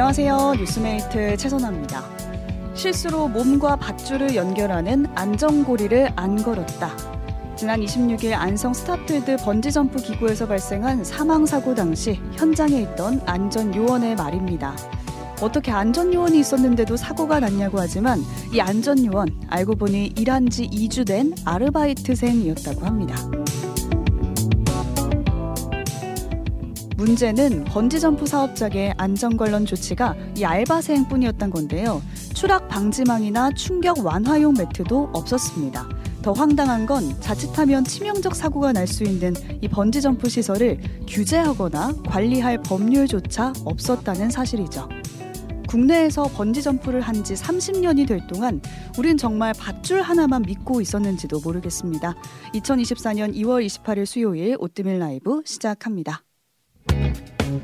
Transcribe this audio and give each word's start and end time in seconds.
안녕하세요. 0.00 0.54
뉴스메이트 0.54 1.36
최선아입니다. 1.36 2.02
실수로 2.72 3.28
몸과 3.28 3.76
밧줄을 3.76 4.34
연결하는 4.34 5.04
안전고리를 5.14 6.14
안 6.16 6.42
걸었다. 6.42 6.96
지난 7.54 7.80
26일 7.80 8.32
안성 8.32 8.72
스타필드 8.72 9.36
번지점프 9.44 10.00
기구에서 10.00 10.48
발생한 10.48 11.04
사망사고 11.04 11.74
당시 11.74 12.18
현장에 12.32 12.80
있던 12.80 13.20
안전요원의 13.26 14.16
말입니다. 14.16 14.74
어떻게 15.42 15.70
안전요원이 15.70 16.38
있었는데도 16.38 16.96
사고가 16.96 17.40
났냐고 17.40 17.78
하지만 17.78 18.20
이 18.54 18.58
안전요원 18.58 19.28
알고 19.50 19.76
보니 19.76 20.14
일한 20.16 20.48
지 20.48 20.66
2주 20.66 21.06
된 21.06 21.34
아르바이트생이었다고 21.44 22.86
합니다. 22.86 23.16
문제는 27.00 27.64
번지점프 27.64 28.26
사업장의 28.26 28.92
안전 28.98 29.38
관련 29.38 29.64
조치가 29.64 30.14
이 30.36 30.44
알바생뿐이었던 30.44 31.48
건데요. 31.48 32.02
추락 32.34 32.68
방지망이나 32.68 33.52
충격 33.52 34.04
완화용 34.04 34.52
매트도 34.52 35.08
없었습니다. 35.14 35.88
더 36.20 36.32
황당한 36.32 36.84
건 36.84 37.18
자칫하면 37.20 37.84
치명적 37.84 38.36
사고가 38.36 38.72
날 38.74 38.86
수 38.86 39.04
있는 39.04 39.32
이 39.62 39.68
번지점프 39.68 40.28
시설을 40.28 40.78
규제하거나 41.08 41.94
관리할 42.06 42.58
법률조차 42.60 43.54
없었다는 43.64 44.28
사실이죠. 44.28 44.86
국내에서 45.68 46.24
번지점프를 46.24 47.00
한 47.00 47.24
지 47.24 47.32
30년이 47.32 48.06
될 48.08 48.26
동안 48.26 48.60
우린 48.98 49.16
정말 49.16 49.54
밧줄 49.54 50.02
하나만 50.02 50.42
믿고 50.42 50.82
있었는지도 50.82 51.40
모르겠습니다. 51.40 52.14
2024년 52.54 53.34
2월 53.36 53.64
28일 53.64 54.04
수요일 54.04 54.56
오뜨밀 54.58 54.98
라이브 54.98 55.40
시작합니다. 55.46 56.24
네, 57.50 57.58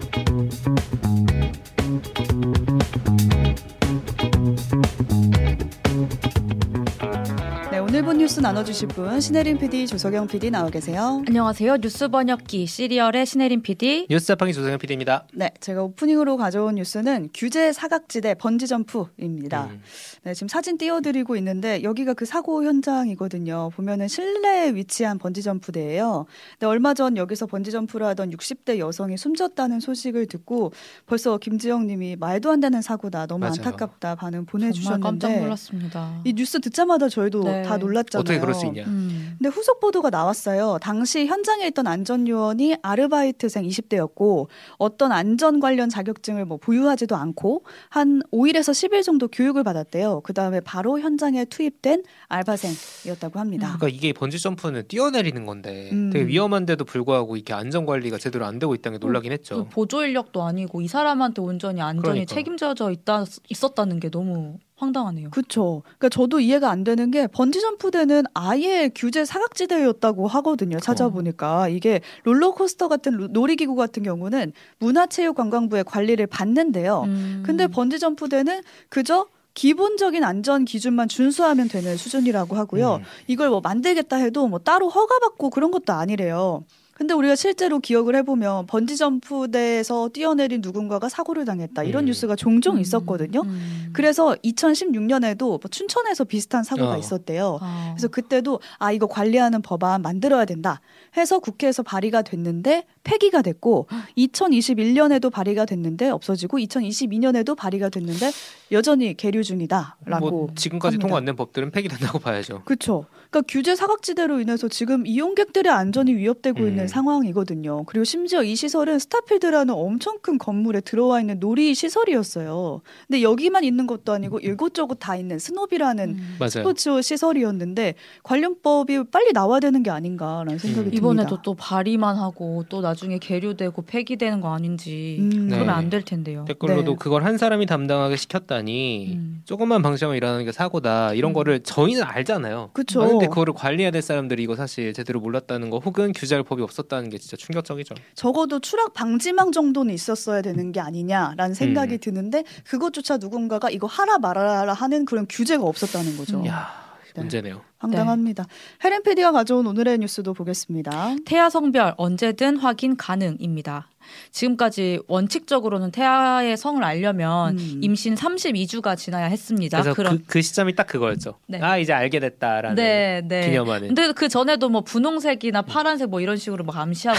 뉴스 8.27 8.41
나눠주실 8.41 8.88
분 8.88 9.21
신혜림 9.21 9.59
PD, 9.59 9.87
조석영 9.87 10.27
PD 10.27 10.51
나와 10.51 10.69
계세요. 10.69 11.23
안녕하세요. 11.29 11.77
뉴스 11.77 12.09
번역기 12.09 12.66
시리얼의 12.66 13.24
신혜림 13.24 13.63
PD. 13.63 14.09
뉴스 14.10 14.27
자판기 14.27 14.52
조성현 14.52 14.80
PD입니다. 14.80 15.29
네, 15.33 15.52
제가 15.60 15.85
오프닝으로 15.85 16.37
가져온 16.37 16.74
뉴스는 16.74 17.29
규제 17.33 17.73
사각지대 17.73 18.35
번지 18.35 18.66
점프입니다. 18.66 19.66
음. 19.66 19.80
네, 20.24 20.35
지금 20.35 20.49
사진 20.49 20.77
띄워드리고 20.77 21.37
있는데 21.37 21.85
여기가 21.85 22.15
그 22.15 22.24
사고 22.24 22.65
현장이거든요. 22.65 23.71
보면은 23.73 24.09
실내에 24.09 24.74
위치한 24.74 25.18
번지 25.18 25.43
점프대예요. 25.43 26.27
근데 26.55 26.66
얼마 26.66 26.95
전 26.95 27.16
여기서 27.16 27.46
번지 27.46 27.71
점프를 27.71 28.09
하던 28.09 28.30
60대 28.30 28.79
여성이 28.79 29.16
숨졌다는 29.16 29.79
소식을 29.79 30.27
듣고 30.27 30.73
벌써 31.07 31.38
김지영님이 31.38 32.16
말도 32.16 32.51
안 32.51 32.59
되는 32.59 32.83
사고다, 32.83 33.27
너무 33.29 33.43
맞아요. 33.43 33.55
안타깝다 33.59 34.16
반응 34.16 34.45
정말 34.46 34.99
깜짝 34.99 35.29
보내주셨는데 35.29 35.40
놀랐습니다. 35.43 36.23
이 36.24 36.33
뉴스 36.33 36.61
듣자마자 36.61 37.09
저희도 37.09 37.45
네. 37.45 37.63
다 37.63 37.77
놀랐 37.77 38.15
잖아요. 38.16 38.20
어떻게 38.20 38.38
그럴 38.38 38.54
수 38.54 38.66
있냐? 38.66 38.84
음. 38.84 39.36
근데 39.38 39.48
후속 39.50 39.80
보도가 39.80 40.10
나왔어요. 40.10 40.78
당시 40.80 41.26
현장에 41.26 41.66
있던 41.68 41.86
안전 41.86 42.26
요원이 42.26 42.76
아르바이트생 42.82 43.64
20대였고 43.64 44.48
어떤 44.78 45.12
안전 45.12 45.60
관련 45.60 45.88
자격증을 45.88 46.44
뭐 46.44 46.56
보유하지도 46.56 47.14
않고 47.16 47.64
한 47.90 48.22
5일에서 48.32 48.72
10일 48.72 49.02
정도 49.02 49.28
교육을 49.28 49.62
받았대요. 49.62 50.22
그 50.24 50.32
다음에 50.32 50.60
바로 50.60 50.98
현장에 50.98 51.44
투입된 51.44 52.02
알바생이었다고 52.28 53.38
합니다. 53.38 53.74
그러니까 53.76 53.88
이게 53.88 54.12
번지 54.12 54.38
점프는 54.40 54.84
뛰어내리는 54.88 55.44
건데 55.44 55.90
음. 55.92 56.10
되게 56.12 56.26
위험한데도 56.26 56.84
불구하고 56.84 57.37
이렇게 57.37 57.52
안전 57.52 57.87
관리가 57.87 58.18
제대로 58.18 58.46
안 58.46 58.59
되고 58.59 58.74
있다는 58.74 58.98
게 58.98 59.06
놀라긴 59.06 59.30
그 59.30 59.32
했죠. 59.34 59.68
보조 59.70 60.04
인력도 60.04 60.42
아니고 60.42 60.80
이 60.80 60.88
사람한테 60.88 61.42
온전히 61.42 61.80
안전이 61.80 62.02
그러니까. 62.02 62.34
책임져져 62.34 62.90
있다 62.90 63.24
있었다는 63.48 64.00
게 64.00 64.10
너무 64.10 64.59
황당하네요. 64.77 65.31
그렇죠. 65.31 65.82
그러니까 65.84 66.09
저도 66.10 66.38
이해가 66.41 66.71
안 66.71 66.84
되는 66.84 67.10
게 67.10 67.27
번지 67.27 67.61
점프대는 67.61 68.25
아예 68.34 68.91
규제 68.95 69.25
사각지대였다고 69.25 70.28
하거든요. 70.28 70.78
찾아보니까 70.78 71.69
이게 71.69 72.00
롤러코스터 72.25 72.89
같은 72.89 73.12
로- 73.15 73.27
놀이기구 73.28 73.75
같은 73.75 74.03
경우는 74.03 74.53
문화체육관광부의 74.78 75.84
관리를 75.84 76.27
받는데요. 76.27 77.03
음. 77.06 77.43
근데 77.45 77.67
번지 77.67 77.99
점프대는 77.99 78.62
그저 78.91 79.27
기본적인 79.55 80.23
안전 80.23 80.67
기준만 80.67 81.09
준수하면 81.09 81.69
되는 81.69 81.97
수준이라고 81.97 82.56
하고요. 82.56 82.97
음. 82.97 83.03
이걸 83.27 83.49
뭐 83.49 83.62
만들겠다 83.62 84.17
해도 84.17 84.47
뭐 84.47 84.59
따로 84.59 84.91
허가받고 84.91 85.49
그런 85.49 85.71
것도 85.71 85.95
아니래요. 85.95 86.65
근데 86.97 87.12
우리가 87.12 87.37
실제로 87.37 87.79
기억을 87.79 88.17
해보면 88.17 88.65
번지 88.67 88.97
점프대에서 88.97 90.09
뛰어내린 90.15 90.62
누군가가 90.62 91.11
사고를 91.11 91.45
당했다 91.45 91.83
이런 91.83 92.05
음. 92.05 92.07
뉴스가 92.07 92.37
종종 92.37 92.77
음. 92.77 92.81
있었거든요. 92.81 93.43
음. 93.43 93.91
그래서 93.93 94.34
2016년에도 94.43 95.41
뭐 95.47 95.61
춘천에서 95.71 96.25
비슷한 96.25 96.65
사고가 96.65 96.93
어. 96.93 96.97
있었대요. 96.97 97.59
아. 97.61 97.93
그래서 97.95 98.09
그때도 98.09 98.61
아 98.79 98.93
이거 98.93 99.06
관리하는 99.09 99.61
법안 99.61 100.01
만들어야 100.01 100.47
된다 100.47 100.81
해서 101.19 101.39
국회에서 101.39 101.83
발의가 101.83 102.23
됐는데 102.23 102.87
폐기가 103.05 103.43
됐고 103.43 103.89
2021년에도 104.17 105.31
발의가 105.31 105.67
됐는데 105.67 106.09
없어지고 106.09 106.56
2022년에도 106.59 107.55
발의가 107.55 107.91
됐는데 107.91 108.31
여전히 108.73 109.15
계류 109.15 109.45
중이다라고 109.45 110.31
뭐 110.31 110.49
지금까지 110.55 110.95
합니다. 110.95 111.03
통과 111.06 111.19
안 111.19 111.27
된 111.27 111.37
법들은 111.37 111.73
폐기된다고 111.73 112.21
봐야죠. 112.21 112.62
그렇죠. 112.65 113.05
그러니까 113.31 113.42
규제 113.48 113.75
사각지대로 113.75 114.41
인해서 114.41 114.69
지금 114.69 115.06
이용객들의 115.06 115.70
안전이 115.72 116.14
위협되고 116.14 116.62
음. 116.62 116.69
있는 116.69 116.88
상황이거든요. 116.88 117.84
그리고 117.84 118.04
심지어 118.04 118.42
이 118.42 118.54
시설은 118.56 118.98
스타필드라는 118.98 119.75
엄청 119.75 120.19
큰 120.20 120.38
건물에 120.38 120.81
들어와 120.81 121.20
있는 121.20 121.38
놀이 121.41 121.75
시설이었어요. 121.75 122.81
근데 123.06 123.22
여기만 123.22 123.64
있는 123.64 123.87
것도 123.87 124.12
아니고 124.12 124.41
이곳저곳 124.41 124.97
다 124.97 125.16
있는 125.16 125.38
스노비라는 125.38 126.09
음. 126.10 126.37
맞아요. 126.38 126.50
스포츠 126.50 127.03
시설이었는데 127.03 127.94
관련법이 128.22 129.04
빨리 129.10 129.32
나와야 129.32 129.60
되는 129.60 129.82
게 129.82 129.91
아닌가라는 129.91 130.58
생각이 130.58 130.81
음. 130.88 130.91
듭니다. 130.91 130.97
이번에도 130.97 131.43
또 131.43 131.54
발의만 131.54 132.16
하고 132.16 132.64
또 132.69 132.81
나중에 132.81 133.19
계류되고 133.19 133.82
폐기되는 133.82 134.41
거 134.41 134.54
아닌지 134.54 135.19
음. 135.20 135.48
그러면 135.48 135.66
네. 135.66 135.72
안될 135.72 136.03
텐데요. 136.03 136.44
댓글로도 136.47 136.93
네. 136.93 136.97
그걸 136.98 137.25
한 137.25 137.38
사람이 137.38 137.66
담당하게 137.66 138.16
시켰다니 138.16 139.12
음. 139.14 139.43
조금만 139.44 139.82
방치하면 139.82 140.16
일어나는 140.16 140.44
게 140.44 140.53
사고다 140.53 141.14
이런 141.14 141.32
음. 141.32 141.34
거를 141.34 141.60
저희는 141.60 142.03
알잖아요. 142.03 142.70
그쵸. 142.72 143.03
아, 143.03 143.16
근데 143.19 143.28
그거를 143.28 143.54
관리해야 143.54 143.91
될 143.91 144.03
사람들이 144.03 144.43
이거 144.43 144.56
사실 144.56 144.93
제대로 144.93 145.21
몰랐다는 145.21 145.71
거 145.71 145.78
혹은 145.78 146.12
규제할 146.12 146.44
법이 146.44 146.62
없었다는 146.62 147.10
게 147.10 147.19
진짜 147.19 147.37
충격적이죠. 147.37 147.94
적어도 148.15 148.60
추락 148.60 148.94
방지망 148.94 149.53
정도는 149.53 149.93
있었어야 149.94 150.43
되는 150.43 150.72
게 150.72 150.81
아니냐라는 150.81 151.55
생각이 151.55 151.94
음. 151.94 151.99
드는데 151.99 152.44
그것조차 152.65 153.16
누군가가 153.19 153.71
이거 153.71 153.87
하라 153.87 154.19
말아라 154.19 154.72
하는 154.72 155.05
그런 155.05 155.26
규제가 155.28 155.65
없었다는 155.65 156.16
거죠. 156.16 156.41
음. 156.41 156.47
야 156.47 156.86
네. 157.16 157.22
문제네요. 157.22 157.62
황당합니다. 157.78 158.47
헤렌 158.84 159.03
PD가 159.03 159.32
가져온 159.32 159.66
오늘의 159.66 159.99
뉴스도 159.99 160.34
보겠습니다. 160.34 161.16
태아 161.25 161.50
성별 161.50 161.94
언제든 161.97 162.56
확인 162.59 162.97
가능입니다. 162.97 163.88
지금까지 164.31 165.00
원칙적으로는 165.09 165.91
태아의 165.91 166.56
성을 166.56 166.82
알려면 166.82 167.59
음. 167.59 167.81
임신 167.82 168.15
32주가 168.15 168.97
지나야 168.97 169.26
했습니다. 169.26 169.81
그래서 169.82 169.94
그런 169.94 170.19
그, 170.19 170.25
그 170.26 170.43
시점이 170.43 170.75
딱 170.75 170.87
그거였죠. 170.87 171.34
네. 171.49 171.60
아 171.60 171.76
이제 171.78 171.93
알게 171.93 172.21
됐다라는 172.21 172.76
네, 172.76 173.22
네. 173.26 173.47
기념하는. 173.49 173.88
근데 173.88 174.12
그 174.12 174.28
전에도 174.28 174.69
뭐 174.69 174.82
분홍색이나 174.82 175.62
파란색 175.62 176.09
뭐 176.09 176.21
이런 176.21 176.37
식으로 176.37 176.65
막 176.65 176.76
암시하고 176.76 177.19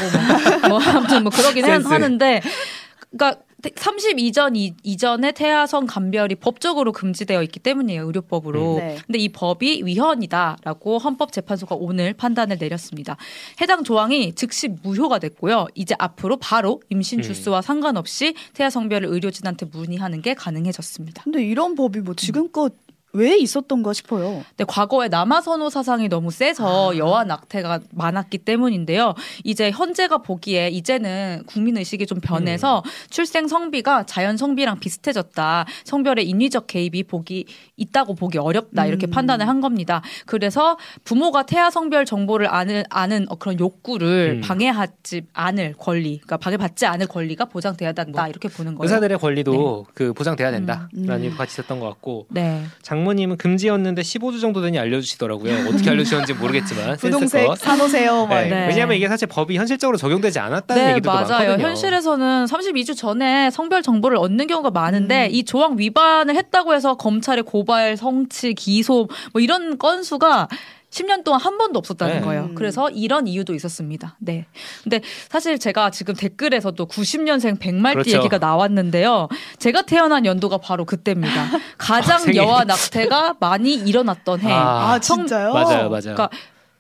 뭐, 0.69 0.80
뭐 0.80 0.80
아무튼 0.81 1.24
뭐 1.24 1.31
그러긴 1.31 1.66
하- 1.66 1.68
센스. 1.69 1.88
하는데 1.88 2.41
그러니까 3.12 3.41
32전 3.63 4.56
이, 4.56 4.75
이전에 4.84 5.31
태아성 5.31 5.88
감별이 5.88 6.35
법적으로 6.35 6.91
금지되어 6.91 7.41
있기 7.44 7.59
때문이에요 7.59 8.06
의료법으로. 8.06 8.75
음. 8.75 8.79
네. 8.79 8.97
근데 9.06 9.19
이 9.19 9.29
법이 9.29 9.81
위헌이다라고 9.84 11.00
헌법재판소가 11.00 11.75
오늘 11.75 12.13
판단을 12.13 12.57
내렸습니다. 12.59 13.18
해당 13.59 13.84
조항이 13.84 14.34
즉시 14.34 14.68
무효가 14.68 15.19
됐고요. 15.19 15.68
이제 15.73 15.95
앞으로 15.97 16.38
바로 16.38 16.81
임신 16.90 17.19
음. 17.19 17.23
주수와 17.23 17.62
상관없이 17.62 18.35
태아 18.54 18.69
성별을 18.69 19.09
의료진한테 19.09 19.65
문의하는 19.71 20.21
게 20.21 20.33
가능해졌습니다. 20.33 21.24
근데 21.24 21.44
이런 21.44 21.75
법이 21.75 22.01
뭐 22.01 22.13
지금껏 22.13 22.74
왜 23.13 23.38
있었던가 23.38 23.94
싶어요. 23.94 24.44
근데 24.50 24.63
과거에 24.68 25.07
남아선호 25.07 25.69
사상이 25.69 26.07
너무 26.09 26.30
세서 26.30 26.92
아. 26.92 26.98
여아 26.98 27.24
낙태가 27.24 27.80
많았기 27.92 28.39
때문인데요. 28.39 29.13
이제 29.44 29.71
현재가 29.71 30.19
보기에 30.19 30.69
이제는 30.69 31.44
국민 31.48 31.77
의식이 31.77 32.06
좀 32.06 32.19
변해서 32.19 32.83
음. 32.86 32.89
출생 33.09 33.48
성비가 33.48 34.04
자연 34.06 34.38
성비랑 34.38 34.80
비슷해졌다. 34.80 35.65
성별의 35.86 36.27
인위적 36.27 36.68
개입이 36.68 37.04
보기 37.04 37.45
있다고 37.77 38.13
보기 38.15 38.38
어렵다 38.38 38.86
이렇게 38.86 39.07
음. 39.07 39.12
판단을 39.12 39.48
한 39.48 39.62
겁니다. 39.62 40.01
그래서 40.25 40.77
부모가 41.03 41.44
태아 41.44 41.69
성별 41.71 42.06
정보를 42.06 42.53
아는 42.53 42.83
아는 42.89 43.25
어, 43.30 43.36
그런 43.36 43.60
욕구를 43.60 44.38
음. 44.38 44.42
방해하지 44.42 45.24
않을 45.33 45.75
권리, 45.77 46.18
그러니까 46.18 46.38
방해받지 46.38 46.86
않을 46.86 47.07
권리가 47.07 47.45
보장돼야 47.45 47.94
된다 47.94 48.24
뭐 48.24 48.30
이렇게 48.30 48.50
보는 48.50 48.75
거예요. 48.75 48.83
의사들의 48.83 49.18
권리도 49.18 49.88
그 49.94 50.13
보장돼야 50.13 50.51
된다라는 50.51 50.89
음, 50.95 51.10
음. 51.10 51.24
얘기 51.24 51.36
같이 51.36 51.53
있었던 51.53 51.80
것 51.80 51.88
같고 51.88 52.27
네. 52.30 52.63
장모님은 52.98 53.38
금지였는데 53.38 54.02
15주 54.02 54.42
정도 54.42 54.62
되니 54.62 54.80
알려주시더라고요. 54.80 55.68
어떻게 55.70 55.90
알려주셨는지 55.92 56.34
모르겠지만 56.34 56.98
부동색. 57.00 57.48
사놓으세요. 57.58 58.26
막 58.26 58.42
네. 58.42 58.50
네. 58.50 58.68
왜냐하면 58.68 58.98
이게 58.98 59.08
사실 59.08 59.28
법이 59.28 59.56
현실적으로 59.56 59.98
적용되지 59.98 60.40
않았다는 60.40 60.84
네, 60.84 60.92
얘기도 60.92 61.10
맞아요. 61.12 61.28
많거든요. 61.28 61.68
현실에서는 61.68 62.46
32주 62.46 62.98
전에 62.98 63.52
성별 63.52 63.84
정보를 63.84 64.18
얻는 64.18 64.48
경우가 64.48 64.72
많은데 64.72 65.28
음. 65.28 65.30
이 65.32 65.44
조항 65.44 65.78
위반을 65.78 66.36
했다고 66.36 66.74
해서 66.74 66.96
검찰의 66.96 67.44
고발, 67.44 67.98
성취, 67.98 68.54
기소 68.56 69.08
뭐 69.32 69.42
이런 69.42 69.78
건수가 69.78 70.48
10년 70.89 71.24
동안 71.24 71.42
한 71.42 71.57
번도 71.57 71.78
없었다는 71.80 72.16
네. 72.16 72.22
거예요. 72.22 72.44
음. 72.44 72.56
그래서 72.56 72.89
이런 72.89 73.28
이유도 73.28 73.54
있었습니다. 73.54 74.16
네. 74.19 74.45
근데 74.84 75.01
사실 75.30 75.60
제가 75.60 75.92
지금 75.92 76.16
댓글에서도 76.16 76.86
90년생 76.88 77.60
백말띠 77.60 77.95
그렇죠. 77.95 78.18
얘기가 78.18 78.38
나왔는데요. 78.38 79.28
제가 79.60 79.81
태어난 79.84 80.25
연도가 80.25 80.57
바로 80.57 80.86
그때입니다. 80.86 81.48
가장 81.78 82.19
생일이. 82.19 82.38
여아 82.38 82.63
낙태가 82.63 83.36
많이 83.39 83.74
일어났던 83.74 84.39
해. 84.42 84.51
아, 84.51 84.94
아, 84.94 85.00
진짜요? 85.00 85.54
맞아요, 85.54 85.89
맞아요. 85.89 86.01
그러니까 86.01 86.30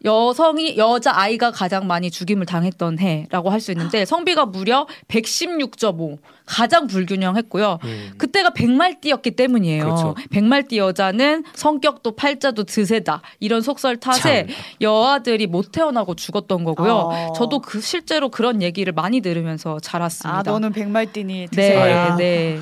여성이 0.05 0.77
여자 0.77 1.11
아이가 1.15 1.51
가장 1.51 1.87
많이 1.87 2.11
죽임을 2.11 2.45
당했던 2.45 2.99
해라고 2.99 3.49
할 3.49 3.57
수 3.59 3.71
있는데 3.71 4.05
성비가 4.05 4.45
무려 4.45 4.87
116.5 5.07 6.17
가장 6.45 6.87
불균형했고요. 6.87 7.79
음. 7.83 8.11
그때가 8.17 8.51
백말띠였기 8.51 9.31
때문이에요. 9.31 9.83
그렇죠. 9.83 10.15
백말띠 10.29 10.77
여자는 10.77 11.43
성격도 11.53 12.15
팔자도 12.15 12.63
드세다 12.63 13.21
이런 13.39 13.61
속설 13.61 13.97
탓에 13.97 14.45
참. 14.47 14.55
여아들이 14.79 15.47
못 15.47 15.71
태어나고 15.71 16.15
죽었던 16.15 16.63
거고요. 16.63 16.93
어. 16.93 17.33
저도 17.35 17.59
그 17.59 17.81
실제로 17.81 18.29
그런 18.29 18.61
얘기를 18.61 18.93
많이 18.93 19.19
들으면서 19.21 19.79
자랐습니다. 19.79 20.39
아 20.39 20.43
너는 20.43 20.71
백말띠니 20.71 21.33
네, 21.33 21.47
드세요. 21.51 22.15
네. 22.17 22.59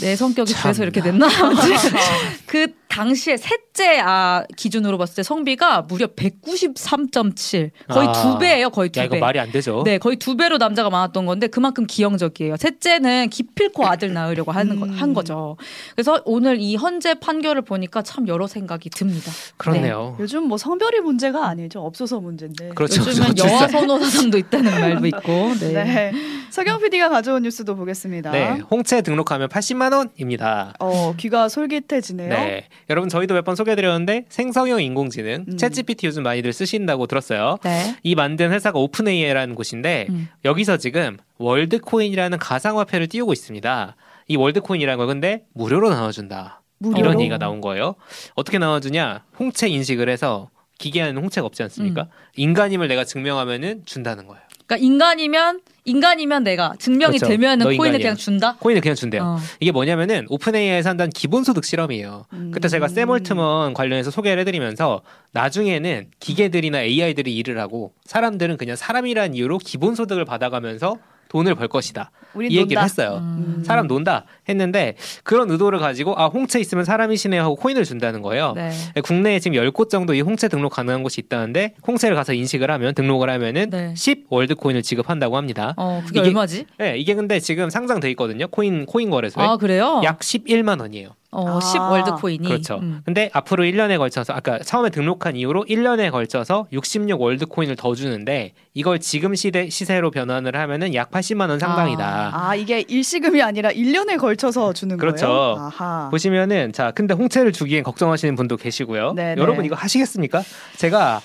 내 0.00 0.14
성격이 0.16 0.52
참. 0.52 0.62
그래서 0.64 0.82
이렇게 0.82 1.00
됐나? 1.00 1.26
그 2.46 2.66
당시에 2.96 3.36
셋째 3.36 4.00
아 4.00 4.42
기준으로 4.56 4.96
봤을 4.96 5.16
때 5.16 5.22
성비가 5.22 5.82
무려 5.82 6.06
193.7 6.06 7.70
거의 7.88 8.08
아. 8.08 8.12
두 8.12 8.38
배예요, 8.38 8.70
거의 8.70 8.88
두야 8.88 9.04
이거 9.04 9.16
배. 9.16 9.20
말이 9.20 9.38
안 9.38 9.52
되죠. 9.52 9.82
네, 9.84 9.98
거의 9.98 10.16
두 10.16 10.34
배로 10.34 10.56
남자가 10.56 10.88
많았던 10.88 11.26
건데 11.26 11.46
그만큼 11.46 11.86
기형적이에요. 11.86 12.56
셋째는 12.56 13.28
기필코 13.28 13.86
아들 13.86 14.14
낳으려고 14.14 14.50
하는 14.50 14.80
거, 14.80 14.86
음. 14.86 14.90
한 14.92 15.12
거죠. 15.12 15.58
그래서 15.94 16.22
오늘 16.24 16.58
이 16.58 16.74
헌재 16.76 17.16
판결을 17.20 17.62
보니까 17.62 18.00
참 18.00 18.28
여러 18.28 18.46
생각이 18.46 18.88
듭니다. 18.88 19.30
그렇네요. 19.58 20.16
요즘 20.18 20.44
뭐 20.44 20.56
성별이 20.56 21.00
문제가 21.00 21.46
아니죠. 21.46 21.80
없어서 21.80 22.20
문제인데. 22.20 22.70
그렇죠. 22.70 23.02
요즘은 23.02 23.34
그렇죠. 23.34 23.46
여아 23.46 23.68
선호 23.68 23.98
사상도 23.98 24.38
있다는 24.38 24.72
말도 24.72 25.06
있고. 25.06 25.54
네. 25.60 25.84
네. 25.84 26.12
서경 26.50 26.80
PD가 26.80 27.10
가져온 27.10 27.42
뉴스도 27.42 27.76
보겠습니다. 27.76 28.30
네, 28.30 28.60
홍채 28.70 29.02
등록하면 29.02 29.48
80만 29.48 29.92
원입니다. 29.92 30.72
어, 30.78 31.14
귀가 31.18 31.48
솔깃해지네요. 31.50 32.28
네, 32.30 32.68
여러분 32.88 33.08
저희도 33.08 33.34
몇 33.34 33.44
번 33.44 33.56
소개해드렸는데 33.56 34.26
생성형 34.28 34.82
인공지능 34.82 35.44
음. 35.48 35.56
챗GPT 35.56 36.04
요즘 36.06 36.22
많이들 36.22 36.52
쓰신다고 36.52 37.06
들었어요. 37.06 37.58
네. 37.64 37.96
이 38.02 38.14
만든 38.14 38.52
회사가 38.52 38.78
오픈AI라는 38.78 39.54
곳인데 39.54 40.06
음. 40.10 40.28
여기서 40.44 40.76
지금 40.78 41.16
월드코인이라는 41.38 42.38
가상화폐를 42.38 43.06
띄우고 43.08 43.32
있습니다. 43.32 43.96
이 44.28 44.36
월드코인이라는 44.36 44.98
거 44.98 45.06
근데 45.06 45.44
무료로 45.54 45.90
나눠준다. 45.90 46.62
무료로? 46.78 47.00
이런 47.00 47.20
얘기가 47.20 47.38
나온 47.38 47.60
거예요. 47.60 47.94
어떻게 48.34 48.58
나눠주냐? 48.58 49.24
홍채 49.38 49.68
인식을 49.68 50.08
해서 50.08 50.50
기계에는 50.78 51.22
홍채가 51.22 51.46
없지 51.46 51.62
않습니까? 51.64 52.02
음. 52.02 52.08
인간임을 52.36 52.88
내가 52.88 53.04
증명하면은 53.04 53.82
준다는 53.86 54.26
거예요. 54.26 54.42
그러니까 54.66 54.84
인간이면 54.84 55.60
인간이면 55.84 56.42
내가 56.42 56.74
증명이 56.78 57.18
그렇죠. 57.18 57.28
되면은 57.28 57.64
너 57.64 57.76
코인을. 57.76 58.00
그냥 58.00 58.16
준다. 58.16 58.56
코인을 58.58 58.82
그냥 58.82 58.96
준대요. 58.96 59.22
어. 59.22 59.38
이게 59.60 59.70
뭐냐면은 59.70 60.26
오픈AI에서 60.28 60.90
한다는 60.90 61.10
기본소득 61.10 61.64
실험이에요. 61.64 62.26
음. 62.32 62.50
그때 62.52 62.66
제가 62.68 62.88
세몰트먼 62.88 63.72
관련해서 63.72 64.10
소개를 64.10 64.40
해드리면서 64.40 65.02
나중에는 65.32 66.08
기계들이나 66.18 66.82
AI들이 66.82 67.36
일을 67.36 67.60
하고 67.60 67.92
사람들은 68.04 68.56
그냥 68.56 68.74
사람이란 68.74 69.34
이유로 69.34 69.58
기본소득을 69.58 70.24
받아가면서 70.24 70.96
돈을 71.28 71.54
벌 71.54 71.68
것이다. 71.68 72.10
이 72.36 72.42
얘기를 72.44 72.66
논다. 72.66 72.82
했어요. 72.82 73.18
음. 73.22 73.62
사람 73.64 73.86
논다 73.86 74.24
했는데 74.48 74.94
그런 75.24 75.50
의도를 75.50 75.78
가지고 75.78 76.14
아 76.18 76.26
홍채 76.26 76.60
있으면 76.60 76.84
사람이시네요 76.84 77.42
하고 77.42 77.56
코인을 77.56 77.84
준다는 77.84 78.22
거예요. 78.22 78.52
네. 78.56 78.70
국내에 79.02 79.38
지금 79.40 79.58
10곳 79.58 79.90
정도 79.90 80.14
이 80.14 80.20
홍채 80.20 80.48
등록 80.48 80.72
가능한 80.72 81.02
곳이 81.02 81.20
있다는데 81.20 81.74
홍채를 81.86 82.16
가서 82.16 82.32
인식을 82.32 82.70
하면 82.70 82.94
등록을 82.94 83.30
하면은 83.30 83.70
네. 83.70 83.94
10 83.96 84.26
월드 84.30 84.54
코인을 84.54 84.82
지급한다고 84.82 85.36
합니다. 85.36 85.74
어, 85.76 86.02
그게 86.06 86.20
이게- 86.20 86.28
얼마지? 86.28 86.66
네, 86.78 86.96
이게 86.98 87.14
근데 87.14 87.40
지금 87.40 87.70
상장돼 87.70 88.10
있거든요. 88.10 88.46
코인 88.48 88.86
코인 88.86 89.10
거래소에 89.10 89.44
아, 89.44 89.56
그래요? 89.56 90.00
약 90.04 90.20
11만 90.20 90.80
원이에요. 90.80 91.10
어, 91.32 91.56
아. 91.58 91.60
10 91.60 91.78
월드 91.80 92.12
코인이. 92.12 92.46
그렇죠. 92.48 92.76
음. 92.80 93.00
근데 93.04 93.28
앞으로 93.32 93.64
1년에 93.64 93.98
걸쳐서 93.98 94.32
아까 94.32 94.58
처음에 94.60 94.88
등록한 94.90 95.36
이후로 95.36 95.64
1년에 95.68 96.10
걸쳐서 96.10 96.66
66 96.72 97.20
월드 97.20 97.44
코인을 97.46 97.76
더 97.76 97.94
주는데 97.94 98.52
이걸 98.72 99.00
지금 99.00 99.34
시대 99.34 99.68
시세로 99.68 100.10
변환을 100.10 100.56
하면은 100.56 100.94
약 100.94 101.10
80만 101.10 101.50
원 101.50 101.58
상당이다. 101.58 102.30
아, 102.32 102.54
이게 102.54 102.84
일시금이 102.88 103.42
아니라 103.42 103.70
1년에 103.70 104.18
걸 104.18 104.35
쳐서 104.36 104.72
주는 104.72 104.96
그렇죠. 104.96 105.26
거예요? 105.26 105.56
아하. 105.58 106.08
보시면은 106.10 106.72
자 106.72 106.90
근데 106.92 107.14
홍채를 107.14 107.52
주기엔 107.52 107.82
걱정하시는 107.82 108.34
분도 108.36 108.56
계시고요. 108.56 109.14
네네. 109.14 109.40
여러분 109.40 109.64
이거 109.64 109.74
하시겠습니까? 109.74 110.42
제가 110.76 111.20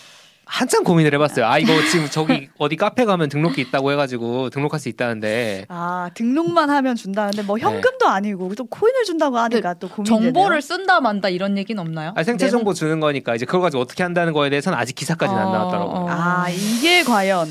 한참 0.52 0.84
고민을 0.84 1.14
해봤어요. 1.14 1.46
아 1.46 1.58
이거 1.58 1.72
지금 1.90 2.08
저기 2.10 2.50
어디 2.58 2.76
카페 2.76 3.06
가면 3.06 3.30
등록기 3.30 3.62
있다고 3.62 3.94
해가지고 3.94 4.50
등록할 4.50 4.82
수 4.82 4.90
있다는데 4.90 5.66
아, 5.70 6.10
등록만 6.14 6.70
하면 6.70 6.98
준다는데 6.98 7.44
뭐 7.44 7.58
현금도 7.58 8.06
아니고 8.06 8.54
또 8.56 8.66
코인을 8.66 9.06
준다고 9.06 9.38
하니까 9.38 9.76
또 9.76 9.88
고민되네요. 9.88 10.34
정보를 10.34 10.62
쓴다 10.62 11.00
만다 11.00 11.30
이런 11.30 11.58
얘기는 11.58 11.82
없나요? 11.82 12.12
아, 12.16 12.24
생체 12.24 12.46
네. 12.46 12.52
정보 12.52 12.74
주는 12.74 13.00
거니까 13.00 13.34
이제 13.34 13.46
그걸 13.46 13.62
가지고 13.62 13.82
어떻게 13.82 14.04
한다는 14.04 14.34
거에 14.34 14.50
대해서는 14.50 14.78
아직 14.78 14.94
기사까지는 14.94 15.42
안 15.42 15.48
어, 15.48 15.52
나왔더라고요. 15.54 15.96
어. 15.96 16.08
아, 16.10 16.50
이게 16.50 17.04
과연 17.04 17.48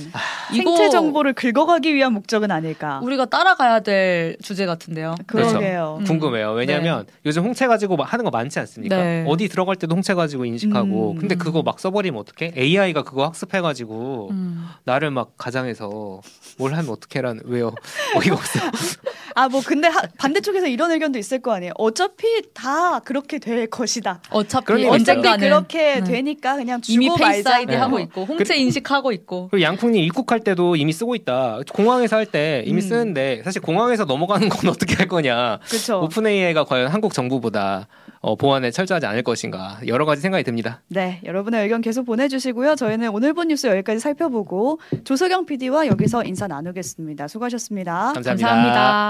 이거 0.53 0.77
생체 0.77 0.91
정보를 0.91 1.33
긁어가기 1.33 1.95
위한 1.95 2.13
목적은 2.13 2.51
아닐까? 2.51 3.01
우리가 3.03 3.25
따라가야 3.25 3.81
될 3.81 4.37
주제 4.43 4.67
같은데요. 4.67 5.15
그러게요. 5.27 5.99
음. 6.01 6.05
궁금해요. 6.05 6.53
왜냐하면 6.53 7.07
요즘 7.25 7.45
홍채 7.45 7.67
가지고 7.67 7.97
막 7.97 8.13
하는 8.13 8.27
거 8.27 8.31
많지 8.31 8.59
않습니까? 8.59 8.97
네. 8.97 9.25
어디 9.27 9.49
들어갈 9.49 9.77
때도 9.77 9.95
홍채 9.95 10.13
가지고 10.13 10.45
인식하고. 10.45 11.13
음. 11.13 11.17
근데 11.17 11.35
그거 11.35 11.63
막 11.63 11.81
써버리면 11.81 12.21
어떡해? 12.21 12.53
AI 12.59 12.90
가 12.93 13.03
그거 13.03 13.25
학습해가지고 13.27 14.29
음. 14.31 14.69
나를 14.85 15.11
막 15.11 15.37
가장해서 15.37 16.21
뭘 16.59 16.75
하면 16.75 16.91
어떡해라는 16.91 17.43
왜요? 17.47 17.73
어이가 18.17 18.35
없어. 18.35 18.59
아, 19.35 19.49
뭐 19.49 19.61
근데 19.65 19.89
하- 19.89 20.03
반대쪽에서 20.19 20.67
이런 20.67 20.91
의견도 20.91 21.19
있을 21.19 21.41
거 21.41 21.53
아니에요. 21.53 21.73
어차피 21.77 22.27
다 22.55 23.01
그렇게 23.01 23.39
될 23.39 23.67
것이다. 23.69 24.21
어차피 24.31 24.85
언젠가는 24.87 25.39
그렇게 25.39 25.99
음. 25.99 26.05
되니까 26.05 26.57
그냥 26.57 26.81
주고 26.81 27.17
말자. 27.17 27.57
아이디 27.57 27.73
네. 27.73 27.77
하고 27.77 27.99
있고 28.01 28.25
홍채 28.25 28.57
인식하고 28.57 29.13
있고. 29.13 29.49
그리고 29.51 29.63
양풍님 29.65 30.03
입국할 30.05 30.41
때도 30.41 30.77
이미 30.77 30.93
쓰고 30.93 31.15
있다. 31.15 31.59
공항에서 31.73 32.17
할 32.17 32.27
때 32.31 32.63
이미 32.67 32.81
음. 32.81 32.89
쓰는데 32.89 33.43
사실 33.45 33.61
공항에서 33.61 34.05
넘어가는 34.05 34.49
건 34.49 34.71
어떻게 34.71 34.95
할 34.95 35.09
거냐. 35.09 35.59
그렇죠. 35.69 36.03
오픈 36.03 36.27
AI가 36.27 36.65
과연 36.65 36.89
한국 36.89 37.13
정부보다 37.13 37.89
어, 38.23 38.37
보안에 38.37 38.71
철저하지 38.71 39.07
않을 39.07 39.23
것인가 39.23 39.79
여러 39.87 40.05
가지 40.05 40.21
생각이 40.21 40.45
듭니다. 40.45 40.83
네, 40.89 41.21
여러분의 41.25 41.63
의견 41.63 41.81
계속 41.81 42.05
보내주시고요. 42.05 42.77
저희는 42.77 43.09
오늘 43.09 43.33
본 43.33 43.49
뉴스 43.49 43.67
여기까지 43.67 43.99
살펴보고 43.99 44.79
조석영 45.05 45.47
PD와 45.47 45.87
여기서 45.87 46.25
인사 46.25 46.47
나누겠습니다. 46.47 47.29
수고하셨습니다. 47.29 48.13
감사합니다. 48.15 48.31
감사합니다. 48.49 49.10